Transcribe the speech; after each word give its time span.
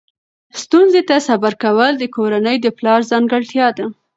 ستونزو 0.61 1.01
ته 1.09 1.15
صبر 1.27 1.53
کول 1.63 1.91
د 1.97 2.03
کورنۍ 2.15 2.57
د 2.61 2.67
پلار 2.77 2.99
ځانګړتیا 3.11 3.67
ده. 3.77 3.85